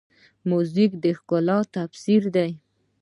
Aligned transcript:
موزیک 0.49 0.91
د 1.03 1.05
ښکلا 1.17 1.59
تفسیر 1.75 2.23
دی. 2.35 2.51